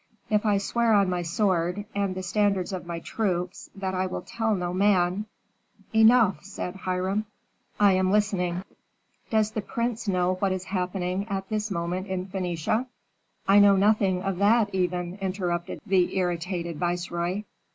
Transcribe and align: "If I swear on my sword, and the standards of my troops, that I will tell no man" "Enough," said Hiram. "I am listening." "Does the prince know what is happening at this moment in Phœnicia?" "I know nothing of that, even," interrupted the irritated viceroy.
"If 0.31 0.47
I 0.47 0.57
swear 0.57 0.93
on 0.93 1.11
my 1.11 1.21
sword, 1.21 1.85
and 1.93 2.15
the 2.15 2.23
standards 2.23 2.73
of 2.73 2.87
my 2.87 3.01
troops, 3.01 3.69
that 3.75 3.93
I 3.93 4.07
will 4.07 4.23
tell 4.23 4.55
no 4.55 4.73
man" 4.73 5.27
"Enough," 6.01 6.43
said 6.43 6.75
Hiram. 6.75 7.27
"I 7.79 7.91
am 7.93 8.09
listening." 8.11 8.63
"Does 9.29 9.51
the 9.51 9.61
prince 9.61 10.07
know 10.07 10.33
what 10.39 10.53
is 10.53 10.63
happening 10.63 11.27
at 11.29 11.49
this 11.49 11.69
moment 11.69 12.07
in 12.07 12.25
Phœnicia?" 12.25 12.87
"I 13.47 13.59
know 13.59 13.75
nothing 13.75 14.23
of 14.23 14.39
that, 14.39 14.73
even," 14.73 15.19
interrupted 15.21 15.79
the 15.85 16.17
irritated 16.17 16.79
viceroy. 16.79 17.43